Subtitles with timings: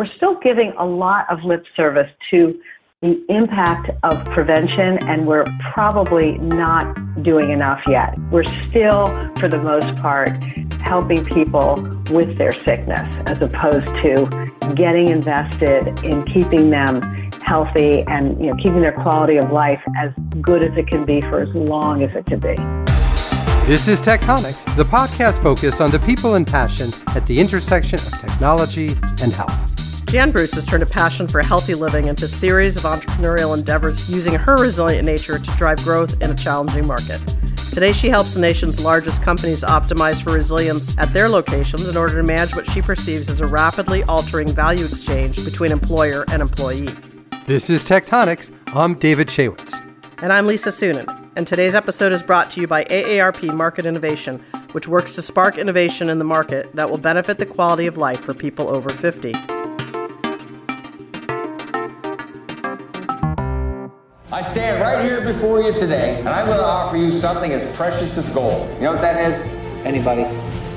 [0.00, 2.58] we're still giving a lot of lip service to
[3.02, 8.18] the impact of prevention, and we're probably not doing enough yet.
[8.30, 10.42] We're still, for the most part,
[10.80, 11.74] helping people
[12.10, 17.02] with their sickness as opposed to getting invested in keeping them
[17.42, 21.20] healthy and you know keeping their quality of life as good as it can be
[21.20, 22.56] for as long as it can be.
[23.66, 27.98] This is Tech Tonics, the podcast focused on the people and passion at the intersection
[27.98, 29.69] of technology and health.
[30.10, 34.10] Jan Bruce has turned a passion for healthy living into a series of entrepreneurial endeavors
[34.10, 37.22] using her resilient nature to drive growth in a challenging market.
[37.70, 42.16] Today, she helps the nation's largest companies optimize for resilience at their locations in order
[42.16, 46.92] to manage what she perceives as a rapidly altering value exchange between employer and employee.
[47.46, 48.50] This is Tech Tonics.
[48.66, 49.80] I'm David Shaywitz.
[50.22, 51.06] And I'm Lisa Suennen.
[51.36, 54.40] And today's episode is brought to you by AARP Market Innovation,
[54.72, 58.18] which works to spark innovation in the market that will benefit the quality of life
[58.18, 59.59] for people over 50.
[64.32, 67.64] I stand right here before you today, and I'm going to offer you something as
[67.74, 68.72] precious as gold.
[68.74, 69.48] You know what that is?
[69.84, 70.22] Anybody?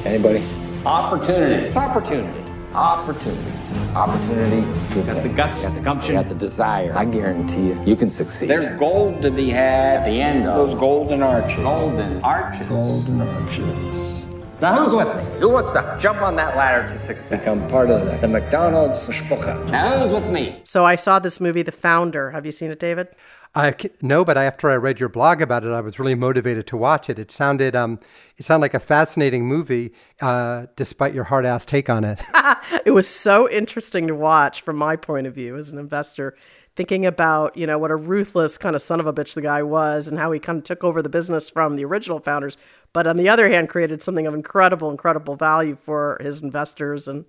[0.05, 0.43] Anybody?
[0.87, 1.67] Opportunity.
[1.67, 2.51] It's opportunity.
[2.73, 3.51] Opportunity.
[3.93, 6.93] Opportunity You got the guts, got the gumption, got the desire.
[6.97, 8.49] I guarantee you, you can succeed.
[8.49, 11.57] There's gold to be had at the end of those golden arches.
[11.57, 12.67] golden arches.
[12.67, 14.25] Golden arches.
[14.61, 15.39] Now, who's with me?
[15.39, 17.37] Who wants to jump on that ladder to success?
[17.37, 19.69] Become part of the, the McDonald's Spucha.
[19.69, 20.61] Now, who's with me?
[20.63, 22.31] So I saw this movie, The Founder.
[22.31, 23.09] Have you seen it, David?
[23.55, 26.77] I no, but after I read your blog about it, I was really motivated to
[26.77, 27.19] watch it.
[27.19, 27.99] It sounded um,
[28.37, 32.23] it sounded like a fascinating movie, uh, despite your hard ass take on it.
[32.85, 36.35] it was so interesting to watch from my point of view as an investor,
[36.75, 39.61] thinking about you know what a ruthless kind of son of a bitch the guy
[39.61, 42.57] was, and how he kind of took over the business from the original founders,
[42.91, 47.25] but on the other hand, created something of incredible, incredible value for his investors and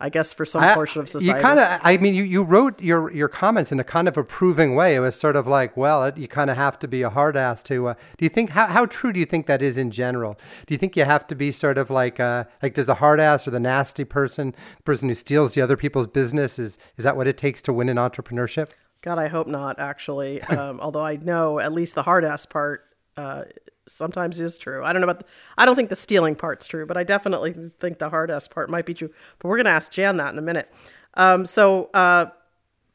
[0.00, 1.36] I guess for some I- portion of society.
[1.36, 4.16] You kind of, I mean, you, you wrote your, your comments in a kind of
[4.16, 4.94] approving way.
[4.94, 7.36] It was sort of like, well, it, you kind of have to be a hard
[7.36, 7.88] ass to.
[7.88, 10.38] Uh, do you think how, how true do you think that is in general?
[10.66, 13.18] Do you think you have to be sort of like uh, like does the hard
[13.18, 17.04] ass or the nasty person, the person who steals the other people's business, is is
[17.04, 18.70] that what it takes to win in entrepreneurship?
[19.00, 19.80] God, I hope not.
[19.80, 22.84] Actually, um, although I know at least the hard ass part
[23.16, 23.44] uh,
[23.88, 24.84] sometimes is true.
[24.84, 25.20] I don't know about.
[25.20, 25.26] The,
[25.56, 28.70] I don't think the stealing part's true, but I definitely think the hard ass part
[28.70, 29.10] might be true.
[29.38, 30.72] But we're going to ask Jan that in a minute.
[31.14, 32.26] Um, so, uh,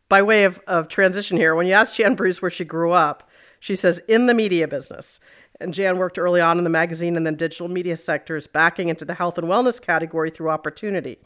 [0.09, 3.29] by way of, of transition here, when you ask Jan Bruce where she grew up,
[3.59, 5.19] she says in the media business.
[5.59, 9.05] And Jan worked early on in the magazine and then digital media sectors, backing into
[9.05, 11.17] the health and wellness category through opportunity.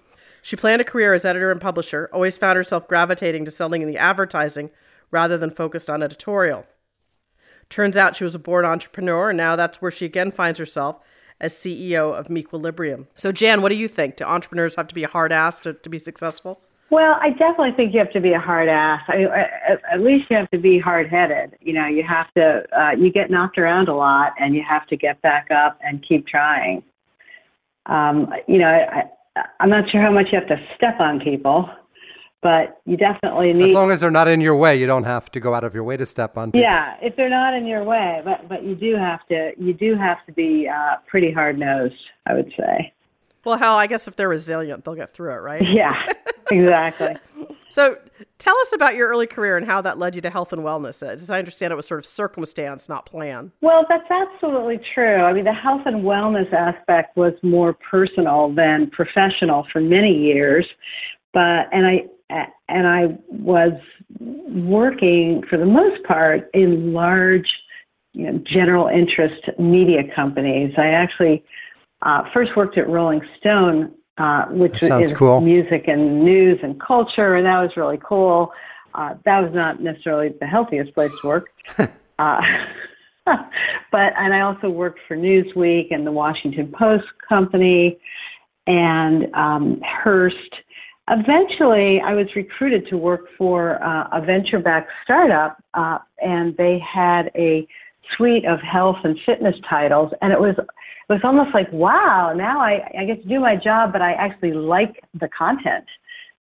[0.41, 3.87] She planned a career as editor and publisher, always found herself gravitating to selling in
[3.87, 4.69] the advertising
[5.11, 6.65] rather than focused on editorial.
[7.69, 10.99] Turns out she was a born entrepreneur, and now that's where she again finds herself
[11.39, 13.07] as CEO of Mequilibrium.
[13.15, 14.17] So, Jan, what do you think?
[14.17, 16.61] Do entrepreneurs have to be a hard ass to, to be successful?
[16.89, 19.01] Well, I definitely think you have to be a hard ass.
[19.09, 21.57] I, at, at least you have to be hard headed.
[21.59, 24.87] You know, you have to, uh, you get knocked around a lot and you have
[24.87, 26.81] to get back up and keep trying.
[27.87, 29.03] Um, you know, I,
[29.59, 31.69] I'm not sure how much you have to step on people,
[32.47, 33.71] but you definitely need.
[33.71, 35.75] As long as they're not in your way, you don't have to go out of
[35.75, 36.53] your way to step on.
[36.53, 36.61] people.
[36.61, 39.97] yeah, if they're not in your way, but but you do have to you do
[39.97, 41.93] have to be uh, pretty hard nosed.
[42.25, 42.93] I would say.
[43.43, 45.61] Well, hell, I guess if they're resilient, they'll get through it, right?
[45.67, 45.91] Yeah,
[46.51, 47.17] exactly.
[47.69, 47.97] So,
[48.37, 51.05] tell us about your early career and how that led you to health and wellness.
[51.05, 53.51] As I understand, it was sort of circumstance, not plan.
[53.59, 55.17] Well, that's absolutely true.
[55.17, 60.65] I mean, the health and wellness aspect was more personal than professional for many years,
[61.33, 63.73] but and I and I was
[64.09, 67.47] working for the most part in large,
[68.13, 70.73] you know, general interest media companies.
[70.77, 71.43] I actually
[72.01, 75.41] uh, first worked at Rolling Stone, uh, which is cool.
[75.41, 78.51] music and news and culture, and that was really cool.
[78.93, 81.49] Uh, that was not necessarily the healthiest place to work.
[81.77, 82.41] uh,
[83.91, 87.99] but and I also worked for Newsweek and the Washington Post company
[88.65, 90.35] and um, Hearst.
[91.09, 97.31] Eventually, I was recruited to work for uh, a venture-backed startup, uh, and they had
[97.35, 97.65] a
[98.15, 102.59] suite of health and fitness titles, and it was it was almost like, wow, now
[102.59, 105.85] I, I get to do my job, but I actually like the content.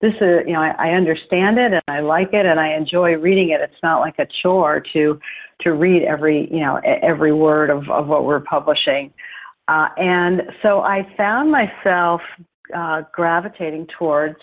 [0.01, 3.15] This is, you know, I, I understand it and I like it and I enjoy
[3.15, 3.61] reading it.
[3.61, 5.21] It's not like a chore to
[5.63, 9.13] to read every, you know, every word of, of what we're publishing.
[9.69, 12.21] Uh, and so I found myself
[12.77, 14.37] uh, gravitating towards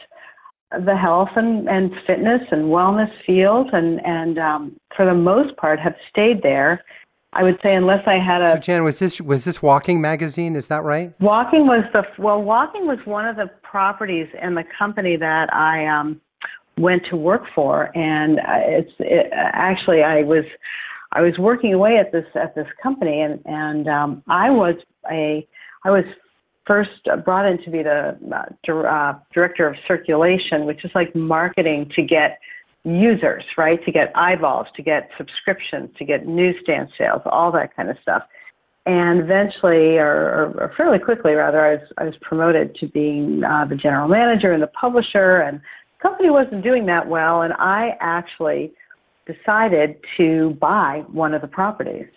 [0.85, 5.79] the health and, and fitness and wellness field, and and um, for the most part
[5.79, 6.83] have stayed there.
[7.35, 10.55] I would say unless I had a So, Jan, was this was this Walking magazine?
[10.55, 11.13] Is that right?
[11.19, 12.41] Walking was the well.
[12.41, 16.21] Walking was one of the properties in the company that I um,
[16.77, 17.95] went to work for.
[17.97, 20.45] And uh, it's it, actually I was
[21.11, 24.75] I was working away at this at this company, and and um, I was
[25.11, 25.47] a
[25.85, 26.05] I was
[26.65, 26.91] first
[27.25, 32.01] brought in to be the uh, uh, director of circulation, which is like marketing to
[32.01, 32.39] get
[32.83, 33.83] users, right?
[33.85, 38.23] To get eyeballs, to get subscriptions, to get newsstand sales, all that kind of stuff.
[38.85, 43.65] And eventually, or, or fairly quickly rather, I was, I was promoted to being uh,
[43.65, 47.91] the general manager and the publisher, and the company wasn't doing that well, and I
[48.01, 48.73] actually
[49.25, 52.07] decided to buy one of the properties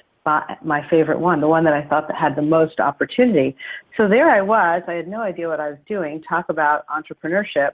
[0.62, 3.56] my favorite one, the one that I thought that had the most opportunity.
[3.96, 4.82] So there I was.
[4.86, 6.22] I had no idea what I was doing.
[6.22, 7.72] Talk about entrepreneurship,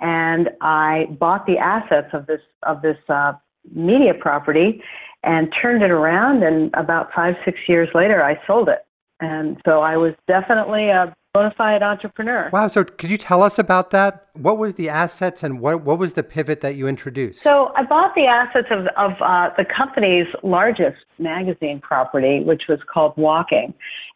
[0.00, 3.32] and I bought the assets of this of this uh,
[3.74, 4.82] media property
[5.22, 6.42] and turned it around.
[6.42, 8.84] And about five six years later, I sold it.
[9.20, 12.48] And so I was definitely a bona fide entrepreneur.
[12.52, 12.68] Wow.
[12.68, 14.28] So could you tell us about that?
[14.34, 17.42] What was the assets and what, what was the pivot that you introduced?
[17.42, 22.78] So I bought the assets of, of uh, the company's largest magazine property, which was
[22.92, 23.74] called Walking.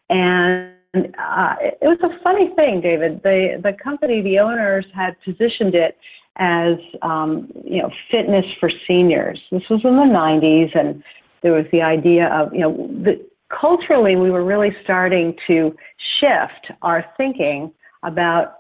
[0.09, 3.21] And uh, it was a funny thing, David.
[3.25, 5.99] The, the company, the owners had positioned it
[6.37, 9.41] as, um, you know, fitness for seniors.
[9.51, 11.03] This was in the 90s and
[11.43, 15.75] there was the idea of, you know, the, culturally, we were really starting to
[16.21, 17.73] shift our thinking
[18.03, 18.55] about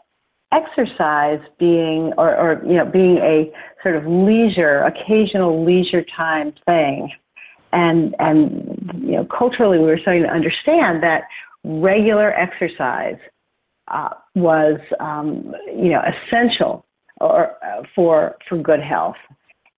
[0.52, 3.52] exercise being or, or you know being a
[3.82, 7.10] sort of leisure occasional leisure time thing.
[7.72, 11.24] And and you know culturally we were starting to understand that
[11.64, 13.18] regular exercise
[13.88, 16.86] uh, was um, you know essential
[17.20, 19.16] or uh, for for good health.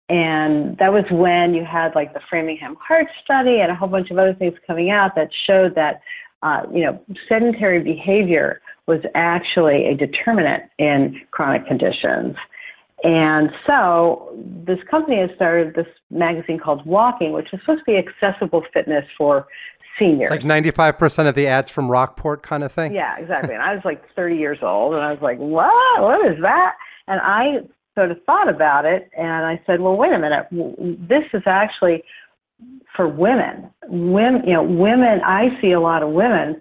[0.08, 4.10] And that was when you had like the Framingham Heart Study and a whole bunch
[4.10, 6.00] of other things coming out that showed that,
[6.42, 12.36] uh, you know, sedentary behavior was actually a determinant in chronic conditions.
[13.02, 14.32] And so
[14.66, 19.04] this company has started this magazine called Walking, which is supposed to be accessible fitness
[19.16, 19.46] for
[19.98, 20.30] seniors.
[20.30, 22.94] Like 95% of the ads from Rockport kind of thing?
[22.94, 23.54] Yeah, exactly.
[23.54, 26.02] and I was like 30 years old and I was like, what?
[26.02, 26.76] What is that?
[27.08, 27.60] And I
[27.94, 32.02] sort of thought about it and I said, well, wait a minute, this is actually
[32.96, 33.70] for women.
[33.86, 36.60] Women, you know, women, I see a lot of women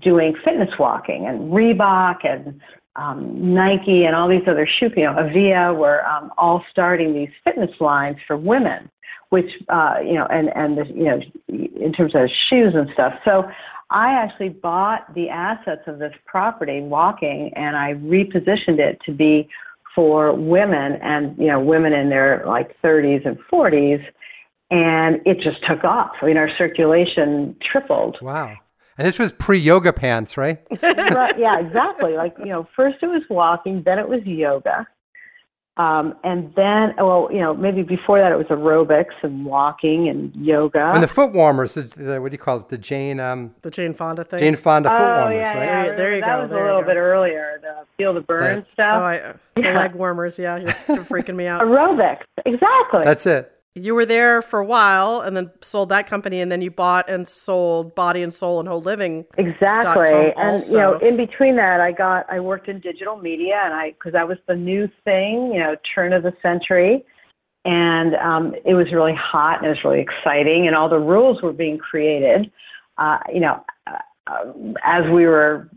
[0.00, 2.60] doing fitness walking and Reebok and
[2.96, 7.30] um, Nike and all these other shoe, you know, Avia were um, all starting these
[7.42, 8.90] fitness lines for women,
[9.30, 13.14] which, uh, you know, and, and, the, you know, in terms of shoes and stuff.
[13.24, 13.48] So
[13.90, 19.48] I actually bought the assets of this property walking and I repositioned it to be
[19.94, 24.02] for women and you know women in their like 30s and 40s
[24.72, 28.56] and it just took off i mean our circulation tripled wow
[28.98, 33.22] and this was pre-yoga pants right right yeah exactly like you know first it was
[33.30, 34.86] walking then it was yoga
[35.78, 40.34] um, and then, well, you know, maybe before that it was aerobics and walking and
[40.36, 40.90] yoga.
[40.92, 42.68] And the foot warmers, the, the, what do you call it?
[42.68, 44.38] The Jane, um, the Jane Fonda thing.
[44.38, 45.64] Jane Fonda foot oh, warmers, yeah, right?
[45.64, 46.42] Yeah, there, there you that go.
[46.42, 46.86] was a little go.
[46.88, 47.58] bit earlier.
[47.62, 48.70] The feel the burn Right.
[48.70, 49.02] stuff.
[49.02, 49.78] Oh, I, the Yeah.
[49.78, 50.38] leg warmers.
[50.38, 51.62] Yeah, you're freaking me out.
[51.64, 53.04] Aerobics, exactly.
[53.04, 53.50] That's it.
[53.74, 57.08] You were there for a while, and then sold that company, and then you bought
[57.08, 59.24] and sold Body and Soul and Whole Living.
[59.38, 60.34] Exactly.
[60.36, 63.92] And you know, in between that, I got I worked in digital media, and I
[63.92, 67.02] because that was the new thing, you know, turn of the century,
[67.64, 71.40] and um, it was really hot and it was really exciting, and all the rules
[71.40, 72.50] were being created.
[72.98, 74.52] Uh, you know, uh, uh,
[74.84, 75.70] as we were,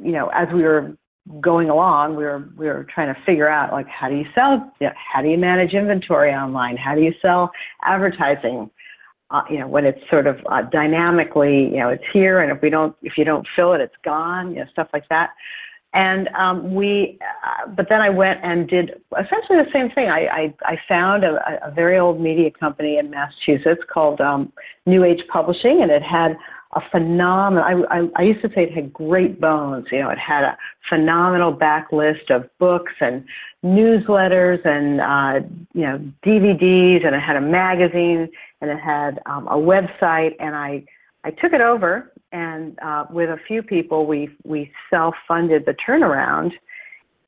[0.00, 0.96] you know, as we were
[1.40, 4.72] going along, we were we were trying to figure out like how do you sell,
[5.12, 7.50] how do you manage inventory online, how do you sell
[7.84, 8.68] advertising,
[9.30, 12.60] uh, you know, when it's sort of uh, dynamically, you know, it's here, and if
[12.60, 15.30] we don't, if you don't fill it, it's gone, you know, stuff like that.
[15.94, 20.08] And um, we, uh, but then I went and did essentially the same thing.
[20.08, 24.52] I, I, I found a, a very old media company in Massachusetts called um,
[24.86, 26.36] New Age Publishing, and it had
[26.74, 27.64] a phenomenal.
[27.64, 29.86] I, I, I used to say it had great bones.
[29.92, 30.56] You know, it had a
[30.88, 33.24] phenomenal backlist of books and
[33.62, 38.28] newsletters and uh, you know DVDs, and it had a magazine,
[38.60, 40.34] and it had um, a website.
[40.40, 40.84] And I
[41.24, 45.74] I took it over, and uh, with a few people, we we self funded the
[45.86, 46.52] turnaround,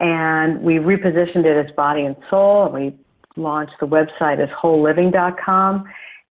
[0.01, 2.95] and we repositioned it as Body and Soul, and we
[3.37, 5.85] launched the website as WholeLiving.com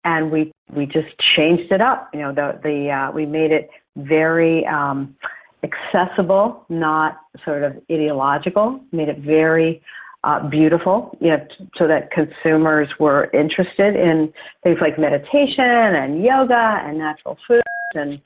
[0.04, 2.10] and we we just changed it up.
[2.12, 5.14] You know, the the uh, we made it very um,
[5.62, 8.80] accessible, not sort of ideological.
[8.92, 9.82] Made it very
[10.24, 14.32] uh, beautiful, you know, t- so that consumers were interested in
[14.62, 17.62] things like meditation and yoga and natural foods
[17.94, 18.20] and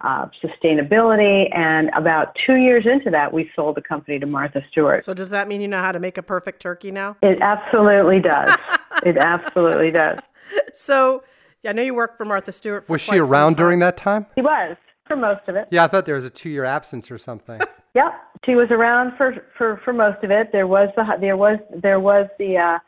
[0.00, 1.54] uh, sustainability.
[1.54, 5.04] And about two years into that, we sold the company to Martha Stewart.
[5.04, 7.16] So does that mean you know how to make a perfect turkey now?
[7.22, 8.56] It absolutely does.
[9.04, 10.18] it absolutely does.
[10.74, 11.22] So
[11.62, 12.86] yeah, I know you worked for Martha Stewart.
[12.86, 14.26] For was she around during that time?
[14.34, 15.68] He was for most of it.
[15.70, 17.60] Yeah, I thought there was a two-year absence or something.
[17.94, 18.12] yep,
[18.44, 20.50] she was around for, for, for most of it.
[20.50, 22.78] There was the there was there was the uh,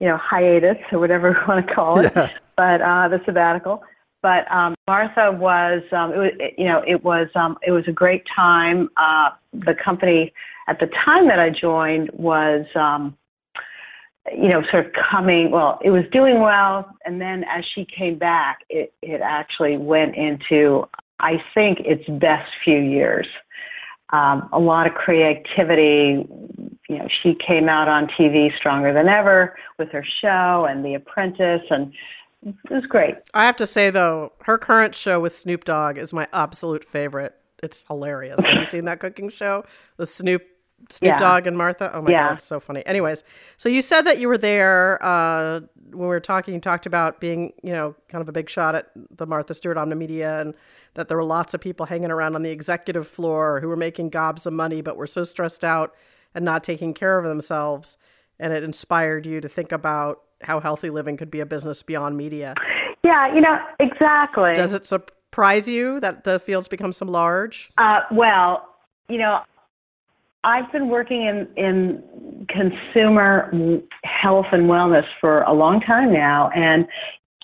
[0.00, 2.30] you know hiatus or whatever you want to call it, yeah.
[2.56, 3.82] but uh, the sabbatical.
[4.22, 7.92] But um, Martha was, um, it was, you know, it was, um, it was a
[7.92, 8.88] great time.
[8.96, 10.32] Uh, the company
[10.66, 13.14] at the time that I joined was, um,
[14.32, 15.50] you know, sort of coming.
[15.50, 20.16] Well, it was doing well, and then as she came back, it it actually went
[20.16, 20.84] into,
[21.20, 23.26] I think, its best few years.
[24.10, 26.26] Um, a lot of creativity.
[26.88, 30.94] You know, she came out on TV stronger than ever with her show and The
[30.94, 31.92] Apprentice, and
[32.44, 33.14] it was great.
[33.32, 37.34] I have to say though, her current show with Snoop Dogg is my absolute favorite.
[37.62, 38.44] It's hilarious.
[38.44, 39.64] Have you seen that cooking show?
[39.96, 40.46] The Snoop
[40.90, 41.18] Snoop yeah.
[41.18, 41.90] Dogg and Martha.
[41.94, 42.28] Oh my yeah.
[42.28, 42.84] god, it's so funny.
[42.86, 43.24] Anyways,
[43.56, 45.60] so you said that you were there uh,
[45.90, 46.54] when we were talking.
[46.54, 49.76] You talked about being, you know, kind of a big shot at the Martha Stewart
[49.76, 50.54] Omnimedia, and
[50.94, 54.10] that there were lots of people hanging around on the executive floor who were making
[54.10, 55.94] gobs of money, but were so stressed out
[56.34, 57.96] and not taking care of themselves.
[58.38, 62.16] And it inspired you to think about how healthy living could be a business beyond
[62.16, 62.54] media.
[63.02, 64.52] Yeah, you know, exactly.
[64.54, 67.70] Does it surprise you that the field's become so large?
[67.78, 68.66] Uh, well,
[69.08, 69.40] you know,
[70.44, 76.86] I've been working in, in consumer health and wellness for a long time now, and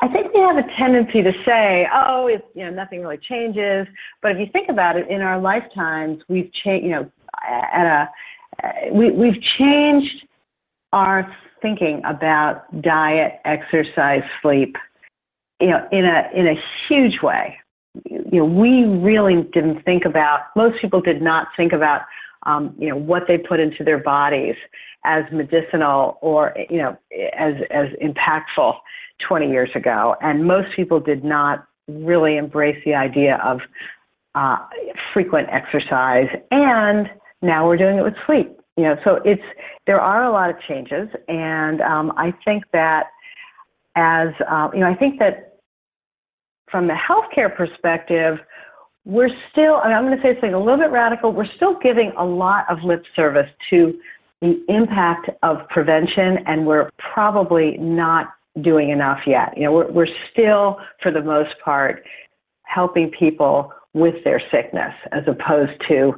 [0.02, 3.86] I think we have a tendency to say, "Oh, you know nothing really changes."
[4.22, 6.84] But if you think about it, in our lifetimes, we've changed.
[6.84, 7.10] You know,
[7.42, 8.08] at a
[8.92, 10.26] we we've changed
[10.92, 14.76] our thinking about diet, exercise, sleep,
[15.60, 16.54] you know, in a in a
[16.88, 17.56] huge way.
[18.04, 20.40] You know, we really didn't think about.
[20.56, 22.02] Most people did not think about,
[22.44, 24.56] um, you know, what they put into their bodies
[25.04, 26.96] as medicinal or you know
[27.36, 28.74] as as impactful
[29.26, 33.60] 20 years ago, and most people did not really embrace the idea of
[34.34, 34.58] uh,
[35.12, 36.28] frequent exercise.
[36.50, 37.10] And
[37.42, 39.42] now we're doing it with sleep you know, so it's
[39.86, 43.08] there are a lot of changes, and um, I think that
[43.94, 45.58] as uh, you know, I think that
[46.70, 48.38] from the healthcare perspective,
[49.04, 49.76] we're still.
[49.76, 51.32] I mean, I'm going to say something a little bit radical.
[51.32, 53.98] We're still giving a lot of lip service to
[54.40, 59.56] the impact of prevention, and we're probably not doing enough yet.
[59.56, 62.04] You know, we're, we're still, for the most part,
[62.62, 66.14] helping people with their sickness as opposed to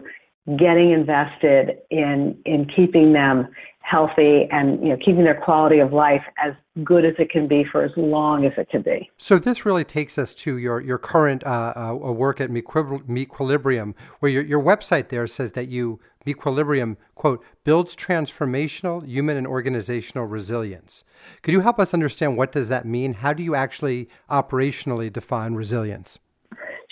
[0.58, 3.48] getting invested in in keeping them
[3.82, 7.64] healthy and you know keeping their quality of life as good as it can be
[7.70, 9.10] for as long as it can be.
[9.16, 14.30] So this really takes us to your your current uh, uh, work at Mequilibrium, where
[14.30, 21.04] your your website there says that you Mequilibrium quote builds transformational human and organizational resilience.
[21.42, 23.14] Could you help us understand what does that mean?
[23.14, 26.18] How do you actually operationally define resilience?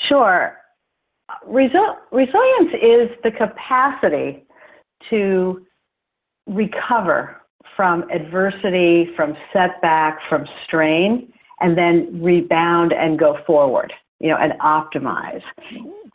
[0.08, 0.56] Sure.
[1.48, 4.44] Resil- resilience is the capacity
[5.08, 5.64] to
[6.50, 7.40] recover
[7.76, 14.52] from adversity, from setback, from strain, and then rebound and go forward, you know, and
[14.60, 15.42] optimize.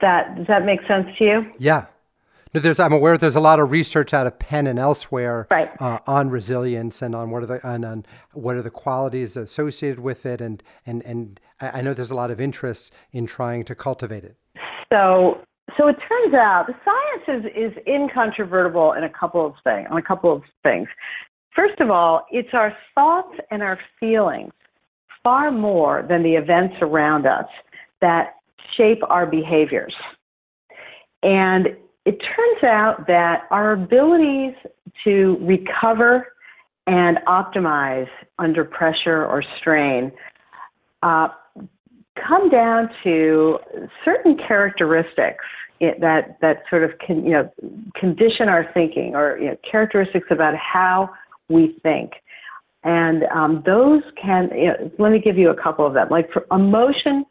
[0.02, 1.52] That does that make sense to you?
[1.58, 1.88] Yeah.
[2.54, 5.70] No, there's, I'm aware there's a lot of research out of Penn and elsewhere right.
[5.82, 10.00] uh, on resilience and on what are the and on what are the qualities associated
[10.00, 13.76] with it, and and and I know there's a lot of interest in trying to
[13.76, 14.38] cultivate it.
[14.92, 15.42] So,
[15.78, 19.88] so it turns out the science is, is incontrovertible in a couple of things.
[19.92, 20.88] On a couple of things.
[21.56, 24.52] First of all, it's our thoughts and our feelings
[25.24, 27.46] far more than the events around us
[28.02, 28.36] that
[28.78, 29.94] shape our behaviors.
[31.24, 31.68] And
[32.06, 34.54] it turns out that our abilities
[35.04, 36.28] to recover
[36.88, 40.12] and optimize under pressure or strain
[41.02, 41.30] uh,
[42.28, 43.58] come down to
[44.04, 45.44] certain characteristics
[45.80, 47.52] that that sort of can you know
[47.96, 51.10] condition our thinking or you know, characteristics about how
[51.50, 52.12] we think.
[52.84, 56.08] And um, those can you know, let me give you a couple of them.
[56.10, 57.26] Like for emotion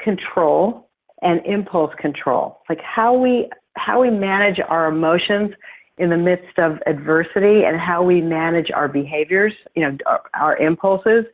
[0.00, 0.88] control
[1.22, 5.50] and impulse control like how we how we manage our emotions
[5.98, 10.56] in the midst of adversity and how we manage our behaviors you know our, our
[10.56, 11.26] impulses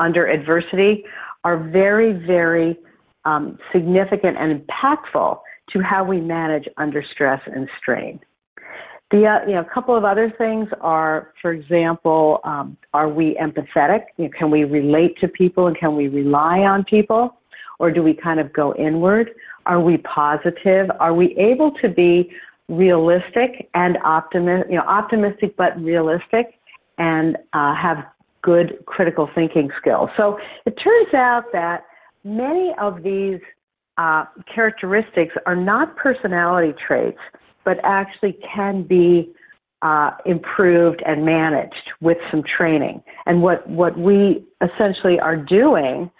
[0.00, 1.04] under adversity
[1.44, 2.76] are very, very
[3.24, 5.38] um, significant and impactful
[5.72, 8.20] to how we manage under stress and strain.
[9.10, 13.36] The uh, you know, a couple of other things are, for example, um, are we
[13.40, 14.04] empathetic?
[14.16, 17.36] You know, can we relate to people and can we rely on people,
[17.78, 19.30] or do we kind of go inward?
[19.66, 20.90] Are we positive?
[21.00, 22.30] Are we able to be
[22.70, 26.54] realistic and optimistic, you know, optimistic but realistic
[26.98, 28.06] and uh, have
[28.42, 30.08] good critical thinking skills.
[30.16, 31.84] So it turns out that
[32.24, 33.40] many of these
[34.00, 34.22] uh,
[34.54, 37.22] characteristics are not personality traits,
[37.66, 39.08] but actually can be
[39.82, 42.96] uh, improved and managed with some training.
[43.26, 44.18] And what, what we
[44.68, 46.10] essentially are doing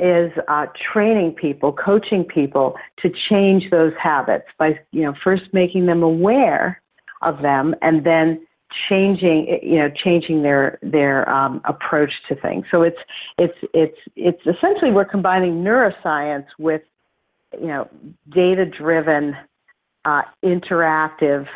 [0.00, 2.66] is uh, training people, coaching people
[3.00, 6.66] to change those habits by, you know, first making them aware
[7.30, 8.28] of them and then
[8.88, 12.64] changing, you know, changing their their um, approach to things.
[12.72, 13.02] So it's
[13.38, 16.82] it's it's it's essentially we're combining neuroscience with,
[17.60, 17.88] you know,
[18.30, 19.36] data driven,
[20.04, 21.46] uh, interactive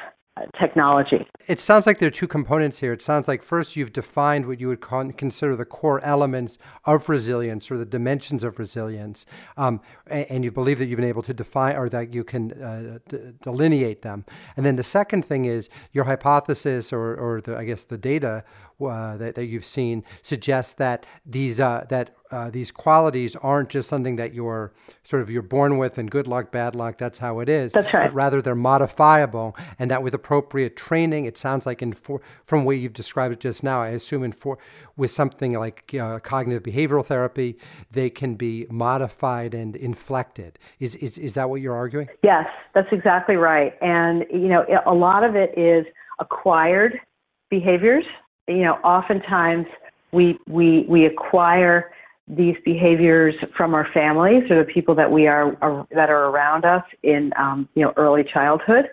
[0.59, 1.27] technology.
[1.49, 2.93] It sounds like there are two components here.
[2.93, 7.09] It sounds like first you've defined what you would con- consider the core elements of
[7.09, 9.25] resilience or the dimensions of resilience,
[9.57, 12.53] um, and, and, you believe that you've been able to define or that you can
[12.63, 14.25] uh, d- delineate them.
[14.57, 18.45] And then the second thing is your hypothesis or, or the, I guess the data
[18.81, 23.89] uh, that, that you've seen suggests that these uh, that uh, these qualities aren't just
[23.89, 24.73] something that you're
[25.05, 27.73] sort of you're born with and good luck, bad luck, that's how it is.
[27.73, 28.09] That's right.
[28.09, 32.61] But rather they're modifiable, and that with appropriate training, it sounds like in for, from
[32.61, 34.59] the way you've described it just now, I assume in for
[34.97, 37.59] with something like uh, cognitive behavioral therapy,
[37.91, 40.59] they can be modified and inflected.
[40.81, 42.09] Is is is that what you're arguing?
[42.23, 43.73] Yes, that's exactly right.
[43.81, 45.87] And you know, a lot of it is
[46.19, 47.01] acquired
[47.49, 48.05] behaviors
[48.49, 49.67] you know, oftentimes
[50.13, 51.93] we, we, we acquire
[52.29, 56.65] these behaviors from our families or the people that we are, are that are around
[56.65, 58.87] us in um, you know early childhood,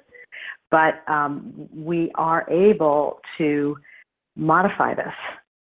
[0.69, 3.75] but um, we are able to
[4.36, 5.13] modify this.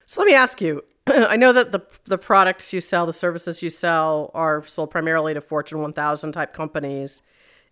[0.06, 0.82] So let me ask you.
[1.06, 5.32] I know that the the products you sell, the services you sell, are sold primarily
[5.34, 7.22] to Fortune 1000 type companies.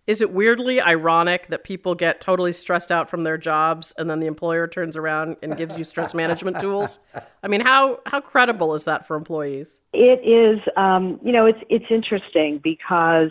[0.08, 4.20] Is it weirdly ironic that people get totally stressed out from their jobs and then
[4.20, 6.98] the employer turns around and gives you stress management tools?
[7.42, 9.82] I mean, how, how credible is that for employees?
[9.92, 13.30] It is, um, you know, it's, it's interesting because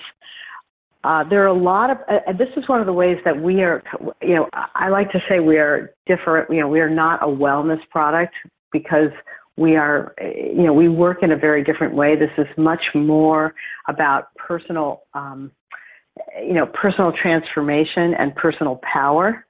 [1.03, 3.63] uh, there are a lot of, uh, this is one of the ways that we
[3.63, 3.81] are,
[4.21, 7.27] you know, I like to say we are different, you know, we are not a
[7.27, 8.35] wellness product
[8.71, 9.09] because
[9.55, 12.15] we are, you know, we work in a very different way.
[12.15, 13.55] This is much more
[13.87, 15.51] about personal, um,
[16.41, 19.45] you know, personal transformation and personal power.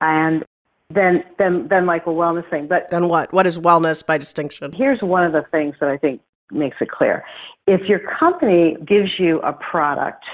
[0.00, 0.44] And
[0.92, 2.66] then, then, then like a wellness thing.
[2.66, 3.32] But then what?
[3.32, 4.72] What is wellness by distinction?
[4.72, 7.24] Here's one of the things that I think makes it clear.
[7.66, 10.24] If your company gives you a product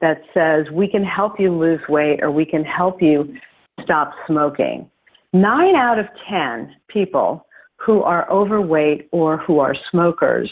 [0.00, 3.34] that says we can help you lose weight or we can help you
[3.82, 4.88] stop smoking,
[5.32, 7.46] nine out of 10 people
[7.76, 10.50] who are overweight or who are smokers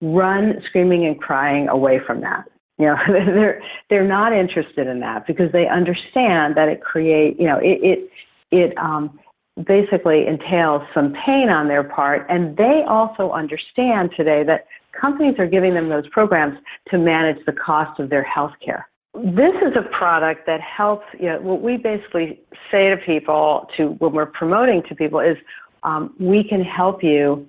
[0.00, 2.44] run screaming and crying away from that.
[2.80, 7.46] You know, they're they're not interested in that because they understand that it create you
[7.46, 8.10] know it it
[8.50, 9.20] it um,
[9.66, 14.66] basically entails some pain on their part, and they also understand today that
[14.98, 16.56] companies are giving them those programs
[16.90, 18.88] to manage the cost of their health care.
[19.14, 21.04] This is a product that helps.
[21.18, 22.40] You know, what we basically
[22.70, 25.36] say to people to when we're promoting to people is,
[25.82, 27.46] um, we can help you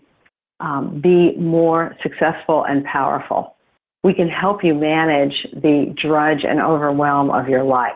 [0.60, 3.56] um, be more successful and powerful
[4.03, 7.91] we can help you manage the drudge and overwhelm of your life.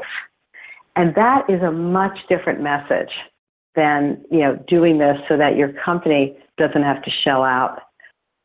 [0.95, 3.11] And that is a much different message
[3.75, 7.81] than, you know, doing this so that your company doesn't have to shell out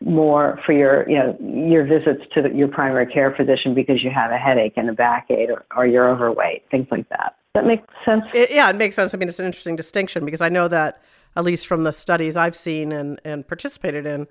[0.02, 4.10] more for your, you know, your visits to the, your primary care physician because you
[4.10, 7.36] have a headache and a backache or, or you're overweight, things like that.
[7.54, 8.24] That make sense?
[8.32, 9.14] It, yeah, it makes sense.
[9.14, 11.02] I mean, it's an interesting distinction because I know that,
[11.36, 14.26] at least from the studies I've seen and, and participated in,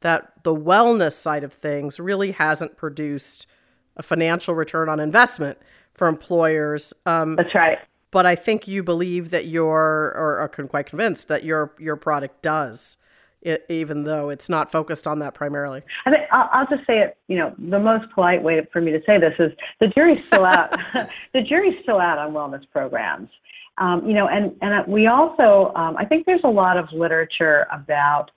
[0.00, 3.46] that the wellness side of things really hasn't produced
[3.96, 5.58] a financial return on investment
[5.94, 6.94] for employers.
[7.06, 7.78] Um, That's right.
[8.10, 12.42] But I think you believe that your, or are quite convinced that your your product
[12.42, 12.96] does,
[13.40, 15.82] it, even though it's not focused on that primarily.
[16.06, 17.16] I mean, I'll, I'll just say it.
[17.28, 20.44] You know, the most polite way for me to say this is the jury's still
[20.44, 20.74] out.
[21.34, 23.28] the jury's still out on wellness programs.
[23.78, 27.66] Um, you know, and and we also, um, I think there's a lot of literature
[27.72, 28.30] about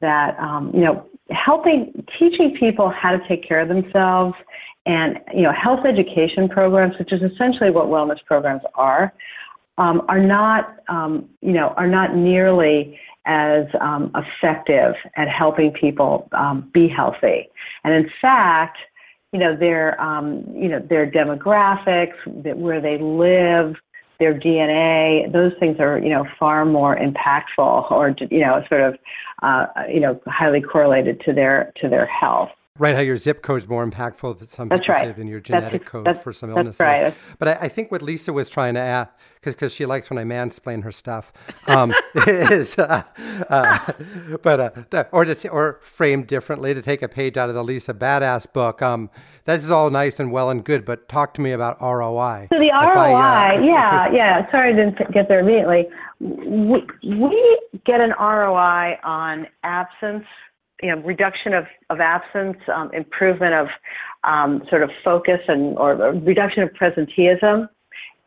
[0.00, 4.34] that um, you know helping teaching people how to take care of themselves
[4.86, 9.12] and you know health education programs which is essentially what wellness programs are
[9.78, 16.28] um, are not um, you know are not nearly as um, effective at helping people
[16.32, 17.48] um, be healthy.
[17.84, 18.78] And in fact
[19.32, 23.76] you know their um, you know their demographics where they live
[24.20, 28.96] their DNA, those things are, you know, far more impactful or, you know, sort of,
[29.42, 32.50] uh, you know, highly correlated to their, to their health.
[32.80, 35.08] Right how your zip code is more impactful than some that's people right.
[35.08, 36.80] say than your genetic that's, code that's, for some illnesses.
[36.80, 37.14] Right.
[37.38, 39.08] But I, I, think what Lisa was trying to add,
[39.42, 41.30] because she likes when I mansplain her stuff,
[41.68, 41.92] um,
[42.26, 43.02] is, uh,
[43.50, 43.92] uh,
[44.42, 47.62] but uh, or to t- or framed differently to take a page out of the
[47.62, 48.80] Lisa Badass book.
[48.80, 49.10] Um,
[49.44, 52.48] that is all nice and well and good, but talk to me about ROI.
[52.50, 54.50] So the ROI, I, uh, if, yeah, if, if, yeah.
[54.50, 55.86] Sorry, I didn't get there immediately.
[56.18, 60.24] We, we get an ROI on absence
[60.82, 63.68] you know, reduction of, of absence, um, improvement of
[64.24, 67.68] um, sort of focus and or reduction of presenteeism,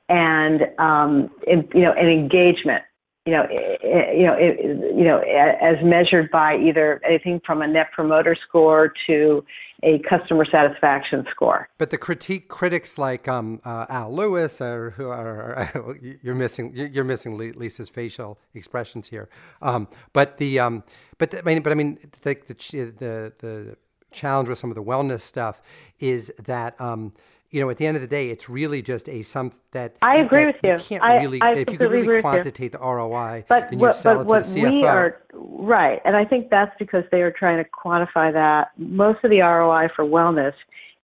[0.09, 2.83] and um, in, you know, and engagement.
[3.25, 4.59] You know, you know, it,
[4.95, 9.45] you know, as measured by either anything from a net promoter score to
[9.83, 11.69] a customer satisfaction score.
[11.77, 17.03] But the critique critics like um, uh, Al Lewis, or who are you're missing you're
[17.03, 19.29] missing Lisa's facial expressions here.
[19.61, 20.83] Um, but the um,
[21.17, 23.77] but the, I mean, but I mean, the, the the the
[24.11, 25.61] challenge with some of the wellness stuff
[25.99, 26.79] is that.
[26.81, 27.13] Um,
[27.53, 30.17] you know, at the end of the day, it's really just a some that I
[30.17, 30.71] agree that with you.
[30.71, 33.99] You can't I, really, I if you could really quantitate the ROI, but then what,
[34.03, 34.71] but it what to the CFO.
[34.71, 38.71] we are right, and I think that's because they are trying to quantify that.
[38.77, 40.53] Most of the ROI for wellness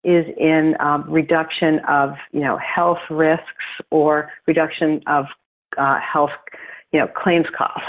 [0.05, 3.43] is in um, reduction of you know health risks
[3.91, 5.25] or reduction of
[5.77, 6.31] uh, health
[6.93, 7.83] you know claims costs.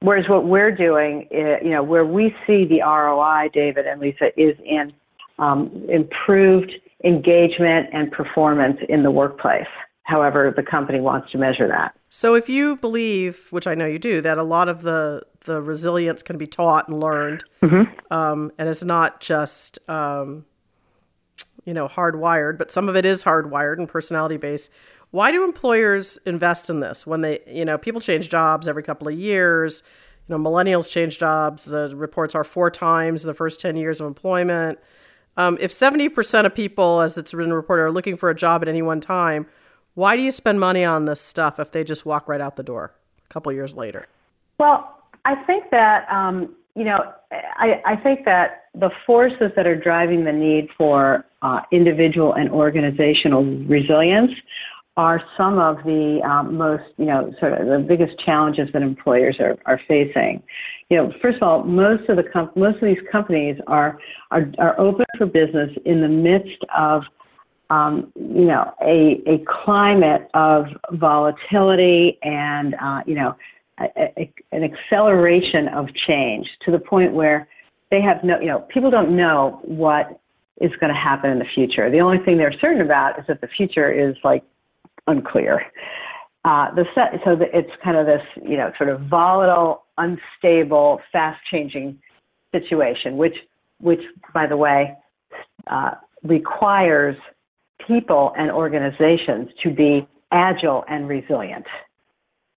[0.00, 4.36] Whereas what we're doing, is, you know, where we see the ROI, David and Lisa,
[4.36, 4.92] is in
[5.38, 6.72] um, improved
[7.04, 9.66] engagement and performance in the workplace,
[10.04, 11.94] however the company wants to measure that.
[12.08, 15.62] So if you believe, which I know you do, that a lot of the, the
[15.62, 18.12] resilience can be taught and learned, mm-hmm.
[18.12, 20.44] um, and it's not just, um,
[21.64, 24.70] you know, hardwired, but some of it is hardwired and personality based.
[25.10, 29.08] Why do employers invest in this when they, you know, people change jobs every couple
[29.08, 29.82] of years?
[30.26, 31.66] You know, millennials change jobs.
[31.66, 34.78] The reports are four times in the first 10 years of employment.
[35.36, 38.68] Um, if 70% of people, as it's been reported, are looking for a job at
[38.68, 39.46] any one time,
[39.94, 42.62] why do you spend money on this stuff if they just walk right out the
[42.62, 42.92] door
[43.24, 44.06] a couple years later?
[44.58, 49.76] Well, I think that, um, you know, I, I, think that the forces that are
[49.76, 54.32] driving the need for uh, individual and organizational resilience
[54.96, 59.36] are some of the um, most, you know, sort of the biggest challenges that employers
[59.40, 60.42] are, are facing.
[60.90, 63.98] You know, first of all, most of the com- most of these companies are,
[64.30, 67.04] are are open for business in the midst of,
[67.70, 73.34] um, you know, a a climate of volatility and, uh, you know,
[73.80, 73.86] a,
[74.18, 77.48] a, an acceleration of change to the point where
[77.90, 80.20] they have no, you know, people don't know what
[80.60, 81.90] is going to happen in the future.
[81.90, 84.44] The only thing they're certain about is that the future is like
[85.06, 85.62] unclear.
[86.44, 91.00] Uh, the set, so the, it's kind of this, you know, sort of volatile, unstable,
[91.12, 91.96] fast-changing
[92.50, 93.36] situation, which,
[93.80, 94.00] which,
[94.34, 94.92] by the way,
[95.68, 95.92] uh,
[96.24, 97.16] requires
[97.86, 101.66] people and organizations to be agile and resilient,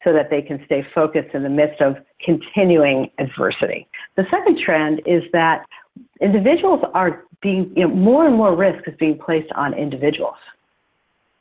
[0.03, 3.87] so that they can stay focused in the midst of continuing adversity.
[4.17, 5.65] The second trend is that
[6.21, 10.37] individuals are being, you know, more and more risk is being placed on individuals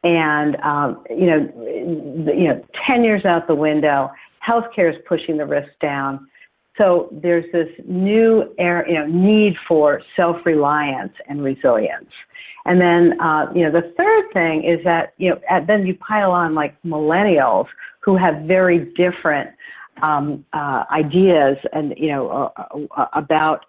[0.05, 4.11] and um, you know, you know, ten years out the window.
[4.47, 6.29] Healthcare is pushing the risk down.
[6.77, 12.11] So there's this new air, you know, need for self-reliance and resilience.
[12.67, 16.33] And then, uh, you know, the third thing is that, you know, then you pile
[16.33, 17.67] on like millennials
[18.01, 19.51] who have very different
[20.03, 23.65] um, uh, ideas and, you know, uh about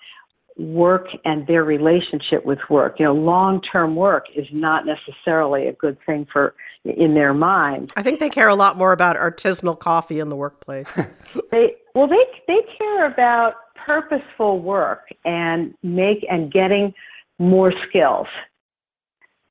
[0.58, 2.96] work and their relationship with work.
[3.00, 6.54] You know, long-term work is not necessarily a good thing for
[6.86, 7.92] in their minds.
[7.96, 10.96] I think they care a lot more about artisanal coffee in the workplace.
[11.52, 16.94] they well, they they care about purposeful work and make and getting
[17.38, 18.28] more skills.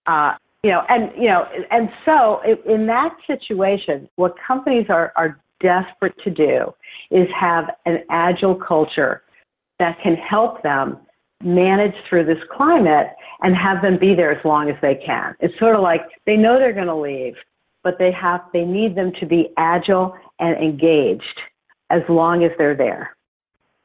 [0.06, 5.38] Uh, you know, and you know, and so in that situation, what companies are are
[5.60, 6.74] desperate to do
[7.10, 9.22] is have an agile culture
[9.78, 10.98] that can help them
[11.42, 13.08] manage through this climate
[13.42, 15.34] and have them be there as long as they can.
[15.40, 17.34] It's sort of like they know they're going to leave,
[17.82, 21.40] but they have they need them to be agile and engaged
[21.90, 23.16] as long as they're there.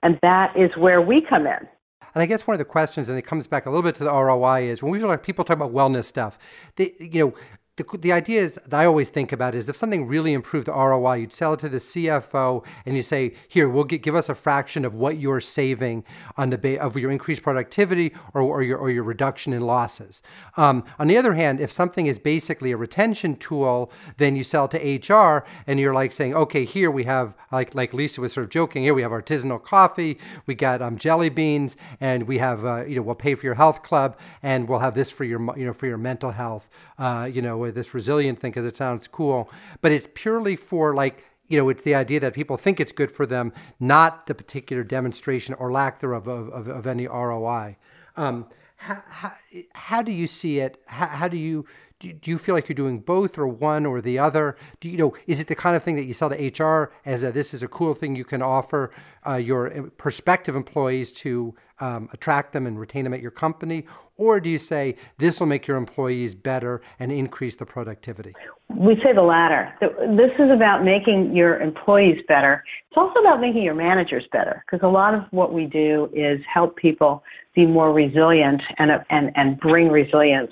[0.01, 1.67] And that is where we come in.
[2.15, 4.03] And I guess one of the questions, and it comes back a little bit to
[4.03, 6.39] the ROI, is when we talk people talk about wellness stuff,
[6.75, 7.33] they, you know,
[7.79, 10.73] the, the idea is that I always think about is if something really improved the
[10.73, 14.27] ROI, you'd sell it to the CFO and you say, here, we'll get, give us
[14.27, 16.03] a fraction of what you're saving
[16.35, 20.21] on the ba- of your increased productivity or, or, your, or your reduction in losses.
[20.57, 24.67] Um, on the other hand, if something is basically a retention tool, then you sell
[24.67, 28.43] to HR and you're like saying, okay, here we have, like, like Lisa was sort
[28.43, 32.65] of joking, here we have artisanal coffee, we got um, jelly beans, and we have,
[32.65, 35.39] uh, you know, we'll pay for your health club and we'll have this for your,
[35.57, 39.07] you know, for your mental health, uh, you know, this resilient thing because it sounds
[39.07, 39.49] cool,
[39.81, 43.11] but it's purely for like you know, it's the idea that people think it's good
[43.11, 47.75] for them, not the particular demonstration or lack thereof of, of, of any ROI.
[48.15, 48.45] Um,
[48.77, 49.31] how, how,
[49.73, 50.79] how, do you see it?
[50.85, 51.65] How, how do you
[51.99, 54.55] do, you feel like you're doing both or one or the other?
[54.79, 56.93] Do you, you know, is it the kind of thing that you sell to HR
[57.05, 58.91] as a, this is a cool thing you can offer
[59.27, 63.85] uh, your uh, prospective employees to um, attract them and retain them at your company?
[64.15, 68.33] Or do you say this will make your employees better and increase the productivity?
[68.69, 69.73] We say the latter.
[69.81, 72.63] This is about making your employees better.
[72.89, 76.39] It's also about making your managers better because a lot of what we do is
[76.51, 77.23] help people
[77.55, 80.51] be more resilient and, and, and bring resilience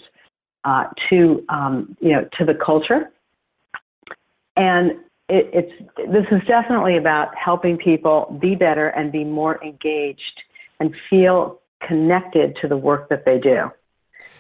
[0.68, 3.10] uh, to um, you know to the culture,
[4.58, 4.92] and
[5.30, 5.72] it, it's
[6.12, 10.44] this is definitely about helping people be better and be more engaged
[10.82, 13.72] and feel connected to the work that they do.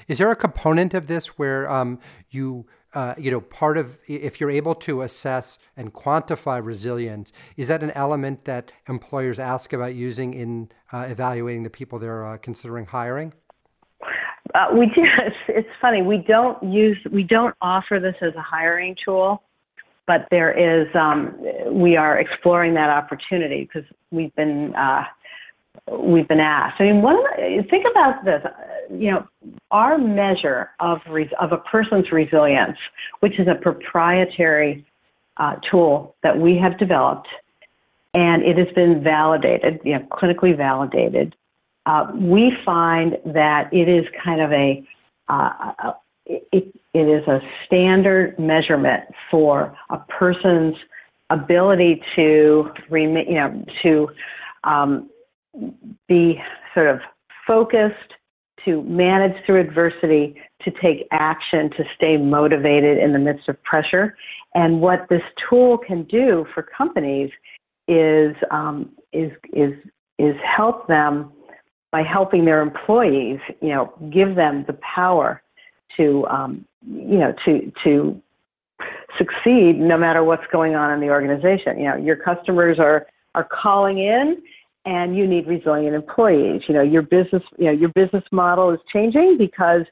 [0.09, 4.41] Is there a component of this where um, you uh, you know, part of if
[4.41, 9.93] you're able to assess and quantify resilience, is that an element that employers ask about
[9.93, 13.33] using in uh, evaluating the people they're uh, considering hiring?
[14.57, 15.03] Uh, we do.
[15.19, 16.01] It's, it's funny.
[16.01, 16.97] We don't use.
[17.11, 19.43] We don't offer this as a hiring tool,
[20.07, 20.87] but there is.
[20.95, 21.35] Um,
[21.71, 24.73] we are exploring that opportunity because we've been.
[24.75, 25.03] Uh,
[25.99, 26.81] we've been asked.
[26.81, 27.17] I mean, one
[27.69, 28.41] think about this.
[28.89, 29.27] You know,
[29.71, 32.77] our measure of res, of a person's resilience,
[33.19, 34.85] which is a proprietary
[35.37, 37.27] uh, tool that we have developed,
[38.13, 41.35] and it has been validated, you know, clinically validated
[41.87, 44.85] uh, we find that it is kind of a,
[45.29, 45.93] uh,
[46.25, 50.75] it, it is a standard measurement for a person's
[51.29, 54.09] ability to, rem- you know, to
[54.65, 55.09] um,
[56.09, 56.41] be
[56.73, 56.99] sort of
[57.47, 57.95] focused,
[58.65, 64.17] to manage through adversity, to take action, to stay motivated in the midst of pressure.
[64.55, 67.31] And what this tool can do for companies
[67.87, 69.71] is um, is is
[70.19, 71.31] is help them
[71.91, 75.41] by helping their employees, you know, give them the power
[75.95, 78.21] to, um, you know, to to
[79.17, 81.79] succeed no matter what's going on in the organization.
[81.79, 84.37] You know, your customers are are calling in,
[84.85, 86.61] and you need resilient employees.
[86.67, 89.83] You know, your business, you know, your business model is changing because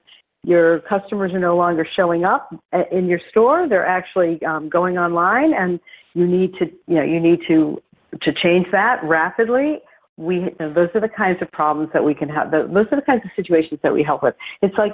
[0.43, 2.53] your customers are no longer showing up
[2.91, 5.79] in your store; they're actually um, going online, and
[6.13, 7.81] you need to, you know, you need to
[8.21, 9.79] to change that rapidly
[10.17, 13.23] we those are the kinds of problems that we can have those are the kinds
[13.25, 14.35] of situations that we help with.
[14.61, 14.93] It's like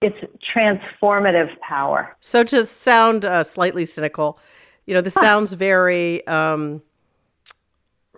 [0.00, 0.16] it's
[0.54, 2.14] transformative power.
[2.20, 4.38] So to sound uh, slightly cynical
[4.86, 6.82] you know this sounds very um,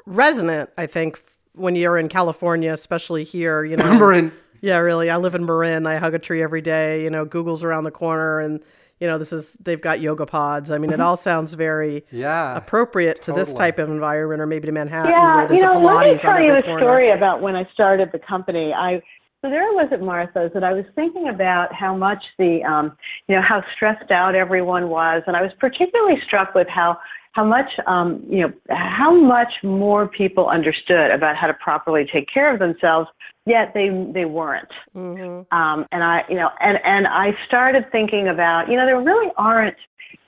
[0.05, 1.21] resonant i think
[1.53, 3.95] when you're in california especially here you know.
[3.99, 4.33] Marin.
[4.63, 5.11] Yeah really.
[5.11, 5.87] I live in marin.
[5.87, 7.05] I hug a tree every day.
[7.05, 8.65] You know google's around the corner and
[9.01, 10.71] you know, this is they've got yoga pods.
[10.71, 11.01] I mean, mm-hmm.
[11.01, 15.13] it all sounds very yeah, appropriate to this type of environment, or maybe to Manhattan.
[15.13, 16.81] Yeah, you know, let me tell you a corner.
[16.81, 18.73] story about when I started the company.
[18.73, 19.03] I
[19.43, 22.97] so there I was at Martha's, and I was thinking about how much the, um,
[23.29, 26.99] you know, how stressed out everyone was, and I was particularly struck with how
[27.33, 32.29] how much um, you know how much more people understood about how to properly take
[32.33, 33.11] care of themselves
[33.47, 35.57] yet they they weren't mm-hmm.
[35.57, 39.31] um, and i you know and and i started thinking about you know there really
[39.37, 39.77] aren't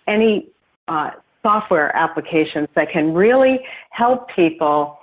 [0.06, 0.48] any
[0.88, 1.10] uh,
[1.42, 3.58] software applications that can really
[3.90, 4.98] help people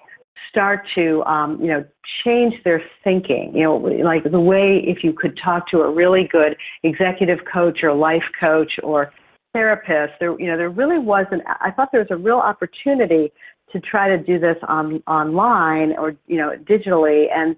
[0.49, 1.83] start to um, you know
[2.23, 6.27] change their thinking you know like the way if you could talk to a really
[6.31, 9.11] good executive coach or life coach or
[9.55, 11.41] therapist, there you know there really wasn't.
[11.61, 13.31] I thought there was a real opportunity
[13.71, 17.55] to try to do this on online or you know digitally, and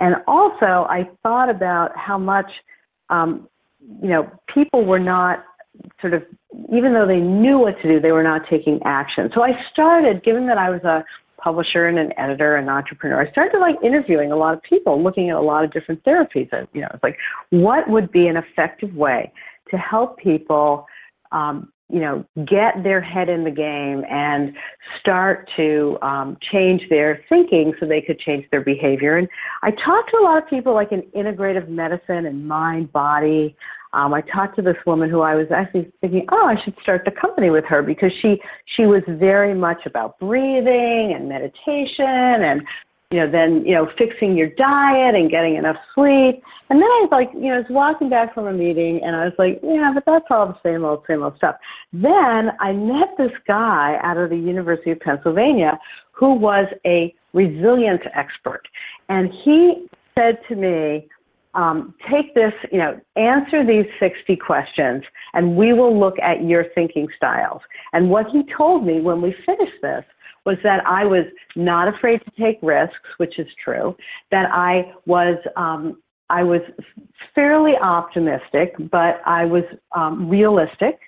[0.00, 2.50] and also I thought about how much
[3.10, 3.48] um,
[4.02, 5.44] you know people were not
[6.00, 6.22] sort of
[6.72, 9.30] even though they knew what to do, they were not taking action.
[9.34, 11.04] So I started, given that I was a
[11.42, 15.30] publisher and an editor and entrepreneur, I started like interviewing a lot of people, looking
[15.30, 16.48] at a lot of different therapies.
[16.52, 17.18] And, you know, it's like,
[17.50, 19.32] what would be an effective way
[19.70, 20.86] to help people
[21.32, 24.54] um, you know, get their head in the game and
[25.00, 29.16] start to um, change their thinking so they could change their behavior.
[29.16, 29.28] And
[29.62, 33.56] I talked to a lot of people like in integrative medicine and mind body
[33.96, 37.02] um, I talked to this woman who I was actually thinking, oh, I should start
[37.06, 38.40] the company with her because she
[38.76, 42.62] she was very much about breathing and meditation and
[43.10, 46.42] you know then you know fixing your diet and getting enough sleep.
[46.68, 49.14] And then I was like, you know, I was walking back from a meeting and
[49.14, 51.56] I was like, yeah, but that's all the same old, same old stuff.
[51.92, 55.78] Then I met this guy out of the University of Pennsylvania
[56.10, 58.62] who was a resilience expert.
[59.08, 59.86] And he
[60.18, 61.08] said to me,
[61.54, 66.66] um, take this, you know, answer these 60 questions and we will look at your
[66.74, 67.62] thinking styles.
[67.92, 70.04] And what he told me when we finished this
[70.46, 71.24] was that I was
[71.56, 73.96] not afraid to take risks, which is true,
[74.30, 76.60] that I was, um, I was
[77.34, 80.98] fairly optimistic, but I was um, realistic,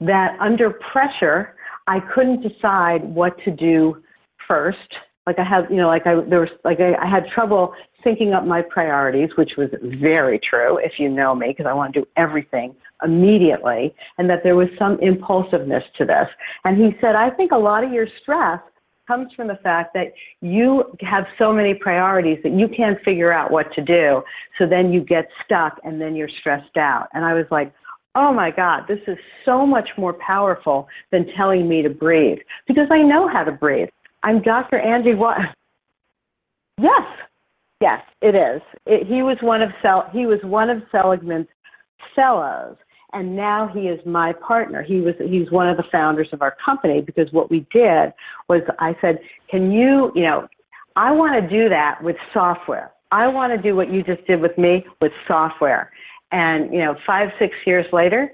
[0.00, 1.56] that under pressure,
[1.88, 4.02] I couldn't decide what to do
[4.46, 4.78] first.
[5.26, 7.74] Like I had, you know, like I, there was, like I, I had trouble
[8.06, 9.68] syncing up my priorities, which was
[10.00, 14.42] very true if you know me, because I want to do everything immediately, and that
[14.42, 16.28] there was some impulsiveness to this.
[16.64, 18.60] And he said, I think a lot of your stress
[19.06, 23.50] comes from the fact that you have so many priorities that you can't figure out
[23.50, 24.22] what to do.
[24.58, 27.08] So then you get stuck and then you're stressed out.
[27.14, 27.72] And I was like,
[28.14, 32.88] oh my God, this is so much more powerful than telling me to breathe because
[32.90, 33.88] I know how to breathe.
[34.22, 34.78] I'm Dr.
[34.78, 35.38] Angie What?
[36.80, 37.02] Yes,
[37.80, 38.60] Yes, it is.
[38.86, 41.46] It, he was one of Sel- he was one of Seligman's
[42.14, 42.76] fellows,
[43.12, 44.82] and now he is my partner.
[44.82, 48.12] He was he's one of the founders of our company because what we did
[48.48, 49.18] was I said,
[49.50, 50.48] "Can you, you know,
[50.96, 52.92] I want to do that with software.
[53.10, 55.90] I want to do what you just did with me with software."
[56.32, 58.30] And you know, five six years later,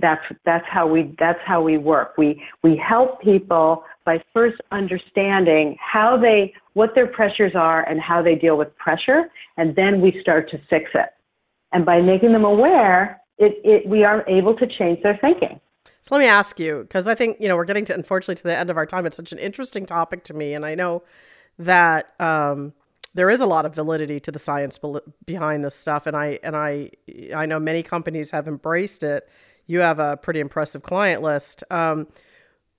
[0.00, 2.14] that's that's how we that's how we work.
[2.18, 8.22] We we help people by first understanding how they what their pressures are and how
[8.22, 11.08] they deal with pressure, and then we start to fix it.
[11.72, 15.60] And by making them aware, it, it we are able to change their thinking.
[16.02, 18.42] So let me ask you, because I think you know we're getting to unfortunately to
[18.44, 19.06] the end of our time.
[19.06, 21.02] It's such an interesting topic to me, and I know
[21.58, 22.72] that um,
[23.14, 24.78] there is a lot of validity to the science
[25.26, 26.90] behind this stuff, and I and I
[27.34, 29.28] I know many companies have embraced it
[29.70, 31.62] you have a pretty impressive client list.
[31.70, 32.08] Um,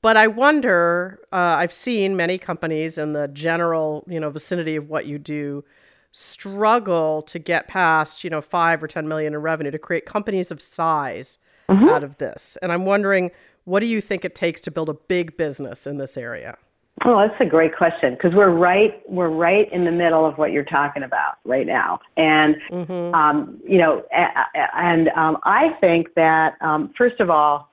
[0.02, 4.90] but I wonder, uh, I've seen many companies in the general, you know, vicinity of
[4.90, 5.64] what you do
[6.12, 10.52] struggle to get past, you know, five or 10 million in revenue to create companies
[10.52, 11.38] of size
[11.70, 11.90] mm-hmm.
[11.90, 12.58] out of this.
[12.62, 13.32] And I'm wondering,
[13.66, 16.58] what do you think it takes to build a big business in this area?
[17.04, 20.52] Oh, that's a great question because we're right we're right in the middle of what
[20.52, 23.16] you're talking about right now, and mm-hmm.
[23.16, 27.72] um, you know, and um, I think that um, first of all,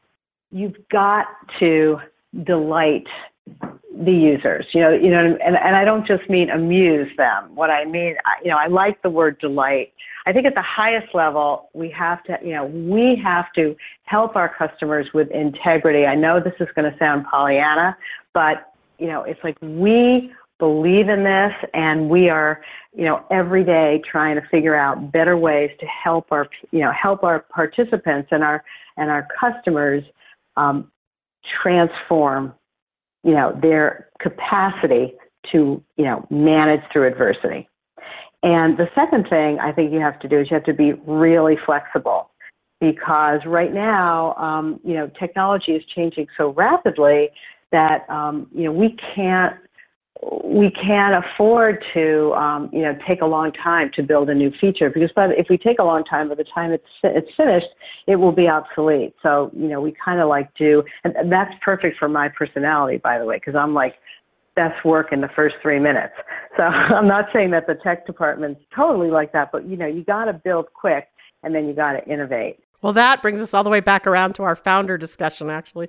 [0.50, 1.26] you've got
[1.58, 1.98] to
[2.44, 3.06] delight
[4.00, 4.66] the users.
[4.72, 7.54] You know, you know, and, and I don't just mean amuse them.
[7.54, 9.92] What I mean, you know, I like the word delight.
[10.26, 14.36] I think at the highest level, we have to, you know, we have to help
[14.36, 16.06] our customers with integrity.
[16.06, 17.96] I know this is going to sound Pollyanna,
[18.34, 22.60] but you know, it's like we believe in this and we are,
[22.94, 26.92] you know, every day trying to figure out better ways to help our, you know,
[26.92, 28.64] help our participants and our
[28.96, 30.02] and our customers
[30.56, 30.90] um,
[31.62, 32.52] transform,
[33.24, 35.14] you know, their capacity
[35.52, 37.68] to, you know, manage through adversity.
[38.42, 40.92] And the second thing I think you have to do is you have to be
[41.06, 42.30] really flexible
[42.80, 47.30] because right now, um, you know, technology is changing so rapidly
[47.72, 49.56] that um, you know we can't
[50.22, 54.50] we can't afford to um, you know take a long time to build a new
[54.60, 57.68] feature because if we take a long time by the time it's it's finished
[58.06, 59.14] it will be obsolete.
[59.22, 63.18] So you know we kind of like do and that's perfect for my personality by
[63.18, 63.94] the way because i'm like
[64.56, 66.14] best work in the first three minutes.
[66.56, 70.02] So i'm not saying that the tech department's totally like that but you know you
[70.02, 71.08] got to build quick
[71.44, 72.58] and then you got to innovate.
[72.82, 75.88] Well that brings us all the way back around to our founder discussion actually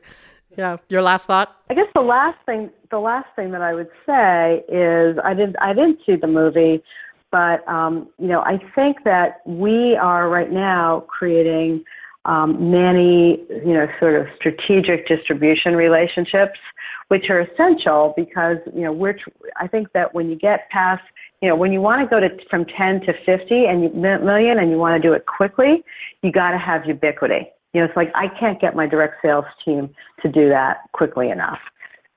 [0.59, 0.75] yeah.
[0.89, 1.55] Your last thought?
[1.69, 5.55] I guess the last thing the last thing that I would say is I didn't
[5.61, 6.83] I didn't see the movie,
[7.31, 11.85] but um, you know I think that we are right now creating
[12.25, 16.59] um, many you know sort of strategic distribution relationships,
[17.07, 19.17] which are essential because you know we're
[19.55, 21.03] I think that when you get past
[21.41, 24.59] you know when you want to go to from 10 to 50 and you, million
[24.59, 25.85] and you want to do it quickly,
[26.21, 27.49] you got to have ubiquity.
[27.73, 29.89] You know, it's like I can't get my direct sales team
[30.21, 31.59] to do that quickly enough.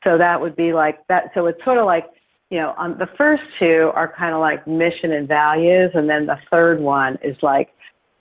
[0.05, 1.31] So that would be like that.
[1.35, 2.07] So it's sort of like,
[2.51, 6.27] you know, um, the first two are kind of like mission and values, and then
[6.27, 7.69] the third one is like,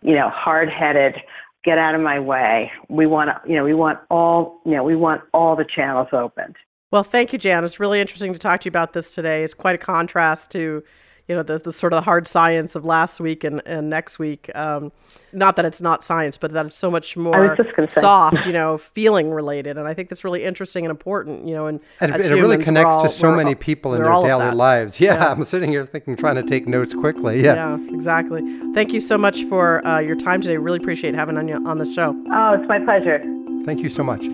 [0.01, 1.15] you know, hard-headed,
[1.63, 2.71] get out of my way.
[2.89, 6.55] We want you know, we want all, you know, we want all the channels opened.
[6.91, 7.63] Well, thank you, Jan.
[7.63, 9.43] It's really interesting to talk to you about this today.
[9.43, 10.83] It's quite a contrast to,
[11.31, 13.89] you you know the, the sort of the hard science of last week and, and
[13.89, 14.51] next week.
[14.53, 14.91] Um,
[15.31, 17.57] not that it's not science, but that it's so much more
[17.87, 19.77] soft, you know, feeling related.
[19.77, 21.67] And I think that's really interesting and important, you know.
[21.67, 24.91] And, and it, it really connects all, to so many people in their daily lives.
[25.01, 27.41] Yeah, yeah, I'm sitting here thinking, trying to take notes quickly.
[27.41, 28.41] Yeah, yeah exactly.
[28.73, 30.57] Thank you so much for uh, your time today.
[30.57, 32.09] Really appreciate having on you on the show.
[32.31, 33.19] Oh, it's my pleasure.
[33.63, 34.25] Thank you so much.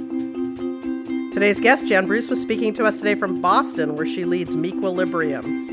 [1.32, 5.68] Today's guest, Jan Bruce, was speaking to us today from Boston, where she leads meQuilibrium.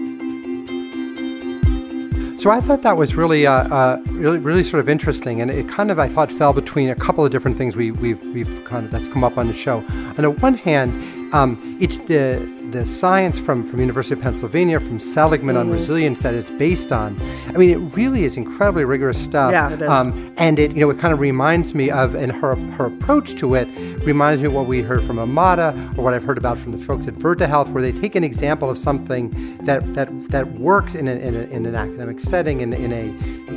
[2.44, 5.66] So I thought that was really, uh, uh, really, really sort of interesting, and it
[5.66, 8.84] kind of I thought fell between a couple of different things we, we've we've kind
[8.84, 9.78] of that's come up on the show.
[9.78, 10.92] On the one hand,
[11.32, 15.68] um, it's the the science from, from University of Pennsylvania, from Seligman mm-hmm.
[15.68, 17.18] on resilience that it's based on.
[17.48, 19.52] I mean, it really is incredibly rigorous stuff.
[19.52, 19.88] Yeah, it is.
[19.88, 23.36] Um, and it, you know, it kind of reminds me of, and her her approach
[23.36, 23.66] to it
[24.04, 26.78] reminds me of what we heard from Omada, or what I've heard about from the
[26.78, 30.94] folks at Virta Health, where they take an example of something that that that works
[30.96, 33.04] in, a, in, a, in an academic setting, in, in a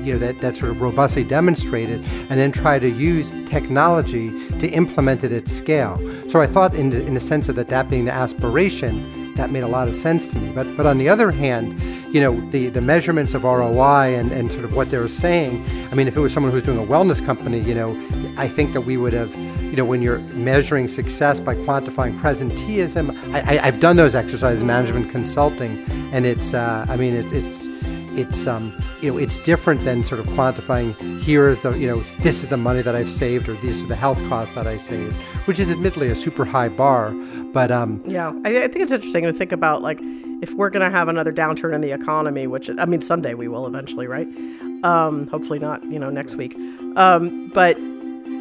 [0.05, 4.67] you know that that's sort of robustly demonstrated, and then try to use technology to
[4.69, 5.97] implement it at scale.
[6.29, 9.06] So I thought, in the, in the sense of that, that being the aspiration
[9.37, 10.51] that made a lot of sense to me.
[10.51, 11.81] But but on the other hand,
[12.13, 15.65] you know, the, the measurements of ROI and, and sort of what they were saying,
[15.91, 17.95] I mean, if it was someone who's doing a wellness company, you know,
[18.37, 23.33] I think that we would have, you know, when you're measuring success by quantifying presenteeism,
[23.33, 27.67] I, have done those exercises, management consulting, and it's, uh, I mean, it, it's,
[28.17, 28.71] it's um,
[29.01, 32.49] you know it's different than sort of quantifying here is the you know this is
[32.49, 35.13] the money that I've saved or these are the health costs that I saved,
[35.45, 37.11] which is admittedly a super high bar,
[37.53, 39.99] but um, yeah, I, I think it's interesting to think about like
[40.41, 43.47] if we're going to have another downturn in the economy, which I mean someday we
[43.47, 44.27] will eventually, right?
[44.83, 46.55] Um, hopefully not, you know, next week.
[46.95, 47.77] Um, but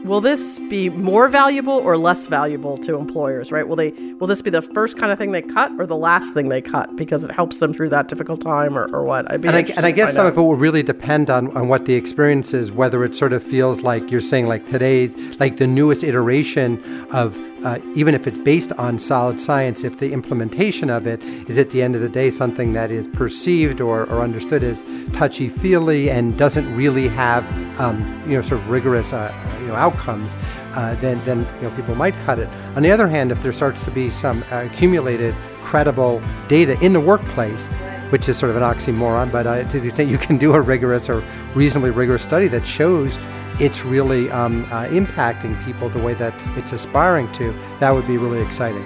[0.07, 4.41] will this be more valuable or less valuable to employers right will they will this
[4.41, 7.25] be the first kind of thing they cut or the last thing they cut because
[7.25, 9.85] it helps them through that difficult time or, or what I'd be and, I, and
[9.85, 10.33] I guess some out.
[10.33, 13.43] of it will really depend on, on what the experience is whether it sort of
[13.43, 16.83] feels like you're saying like today's like the newest iteration
[17.13, 21.59] of uh, even if it's based on solid science, if the implementation of it is
[21.59, 25.49] at the end of the day something that is perceived or, or understood as touchy
[25.49, 27.45] feely and doesn't really have
[27.81, 30.37] um, you know sort of rigorous uh, you know outcomes,
[30.75, 32.49] uh, then then you know people might cut it.
[32.77, 37.01] On the other hand, if there starts to be some accumulated credible data in the
[37.01, 37.69] workplace
[38.11, 40.61] which is sort of an oxymoron, but uh, to the extent you can do a
[40.61, 43.19] rigorous or reasonably rigorous study that shows
[43.59, 48.19] it's really um, uh, impacting people the way that it's aspiring to, that would be
[48.19, 48.85] really exciting.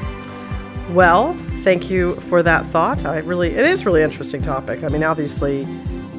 [0.95, 3.05] Well, thank you for that thought.
[3.05, 4.83] I really, it is really interesting topic.
[4.83, 5.67] I mean, obviously,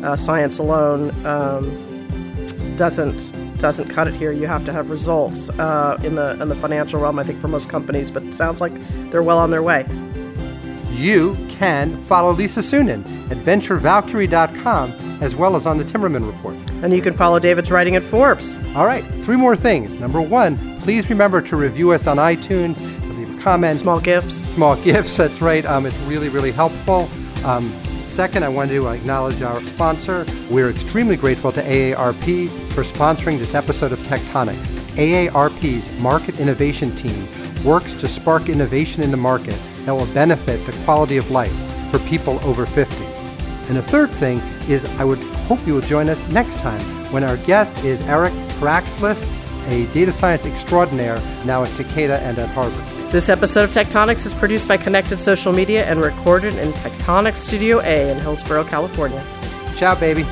[0.04, 4.32] uh, science alone um, doesn't doesn't cut it here.
[4.32, 7.20] You have to have results uh, in the in the financial realm.
[7.20, 8.74] I think for most companies, but it sounds like
[9.12, 9.86] they're well on their way.
[10.92, 14.92] You can follow Lisa Suennen at VentureValkyrie.com
[15.22, 16.56] as well as on the Timmerman Report.
[16.84, 18.58] And you can follow David's writing at Forbes.
[18.76, 19.94] All right, three more things.
[19.96, 23.76] Number one, please remember to review us on iTunes, to leave a comment.
[23.76, 24.34] Small gifts.
[24.34, 25.66] Small gifts, that's right.
[25.66, 27.10] Um, it's really, really helpful.
[27.46, 27.72] Um,
[28.12, 30.26] Second, I want to acknowledge our sponsor.
[30.50, 34.70] We're extremely grateful to AARP for sponsoring this episode of Tech Tonics.
[34.98, 37.26] AARP's market innovation team
[37.64, 41.56] works to spark innovation in the market that will benefit the quality of life
[41.90, 43.02] for people over 50.
[43.70, 44.42] And the third thing
[44.72, 48.34] is I would hope you will join us next time when our guest is Eric
[48.60, 49.30] Perakslis,
[49.68, 53.12] a data science extraordinaire now at Takeda and at Harvard.
[53.12, 56.98] This episode of Tech Tonics is produced by Connected Social Media and recorded in Tech
[57.00, 59.24] Tonics Studio A in Hillsborough, California.
[59.76, 60.26] Ciao, baby.